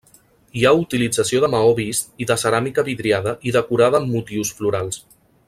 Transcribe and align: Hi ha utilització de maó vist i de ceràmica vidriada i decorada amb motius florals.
Hi 0.59 0.63
ha 0.65 0.71
utilització 0.85 1.41
de 1.43 1.49
maó 1.55 1.75
vist 1.79 2.09
i 2.25 2.27
de 2.31 2.39
ceràmica 2.45 2.85
vidriada 2.89 3.35
i 3.51 3.55
decorada 3.59 4.01
amb 4.01 4.17
motius 4.17 4.55
florals. 4.63 5.01